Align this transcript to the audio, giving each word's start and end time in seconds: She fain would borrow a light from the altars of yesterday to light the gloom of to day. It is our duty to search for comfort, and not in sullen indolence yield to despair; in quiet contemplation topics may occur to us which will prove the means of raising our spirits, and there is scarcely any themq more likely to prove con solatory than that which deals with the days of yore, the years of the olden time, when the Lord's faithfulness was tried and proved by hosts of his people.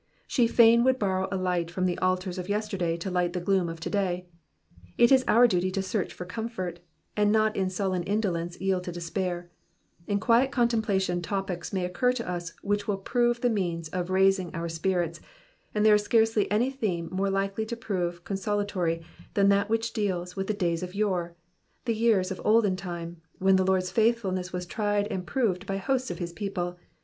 She 0.25 0.47
fain 0.47 0.83
would 0.83 0.97
borrow 0.97 1.27
a 1.31 1.37
light 1.37 1.69
from 1.69 1.85
the 1.85 1.99
altars 1.99 2.39
of 2.39 2.49
yesterday 2.49 2.97
to 2.97 3.11
light 3.11 3.33
the 3.33 3.39
gloom 3.39 3.69
of 3.69 3.79
to 3.81 3.89
day. 3.91 4.25
It 4.97 5.11
is 5.11 5.23
our 5.27 5.47
duty 5.47 5.69
to 5.69 5.83
search 5.83 6.11
for 6.11 6.25
comfort, 6.25 6.79
and 7.15 7.31
not 7.31 7.55
in 7.55 7.69
sullen 7.69 8.01
indolence 8.01 8.59
yield 8.59 8.83
to 8.85 8.91
despair; 8.91 9.51
in 10.07 10.19
quiet 10.19 10.49
contemplation 10.49 11.21
topics 11.21 11.71
may 11.71 11.85
occur 11.85 12.13
to 12.13 12.27
us 12.27 12.53
which 12.63 12.87
will 12.87 12.97
prove 12.97 13.41
the 13.41 13.49
means 13.51 13.89
of 13.89 14.09
raising 14.09 14.49
our 14.55 14.67
spirits, 14.67 15.19
and 15.75 15.85
there 15.85 15.93
is 15.93 16.01
scarcely 16.01 16.49
any 16.49 16.71
themq 16.71 17.11
more 17.11 17.29
likely 17.29 17.63
to 17.67 17.77
prove 17.77 18.23
con 18.23 18.37
solatory 18.37 19.03
than 19.35 19.49
that 19.49 19.69
which 19.69 19.93
deals 19.93 20.35
with 20.35 20.47
the 20.47 20.53
days 20.55 20.81
of 20.81 20.95
yore, 20.95 21.35
the 21.85 21.93
years 21.93 22.31
of 22.31 22.37
the 22.37 22.43
olden 22.43 22.75
time, 22.75 23.21
when 23.37 23.55
the 23.55 23.63
Lord's 23.65 23.91
faithfulness 23.91 24.51
was 24.51 24.65
tried 24.65 25.05
and 25.09 25.27
proved 25.27 25.67
by 25.67 25.77
hosts 25.77 26.09
of 26.09 26.17
his 26.17 26.33
people. 26.33 26.79